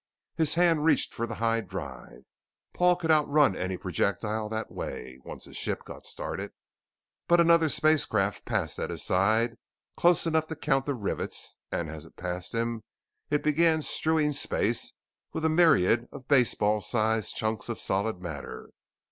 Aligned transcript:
His 0.35 0.55
hand 0.55 0.83
reached 0.83 1.13
for 1.13 1.27
the 1.27 1.35
high 1.35 1.61
drive, 1.61 2.23
Paul 2.73 2.95
could 2.95 3.11
outrun 3.11 3.55
any 3.55 3.77
projectile 3.77 4.49
that 4.49 4.71
way, 4.71 5.19
once 5.23 5.45
his 5.45 5.57
ship 5.57 5.83
got 5.85 6.07
started. 6.07 6.53
But 7.27 7.39
another 7.39 7.69
spacecraft 7.69 8.43
passed 8.43 8.79
at 8.79 8.89
his 8.89 9.03
side 9.05 9.57
close 9.95 10.25
enough 10.25 10.47
to 10.47 10.55
count 10.55 10.87
the 10.87 10.95
rivets, 10.95 11.59
and 11.71 11.87
as 11.87 12.07
it 12.07 12.17
passed 12.17 12.55
him 12.55 12.81
it 13.29 13.43
began 13.43 13.83
strewing 13.83 14.31
space 14.31 14.91
with 15.33 15.45
a 15.45 15.49
myriad 15.49 16.07
of 16.11 16.27
baseball 16.27 16.81
sized 16.81 17.35
chunks 17.35 17.69
of 17.69 17.77
solid 17.77 18.19
matter. 18.19 18.71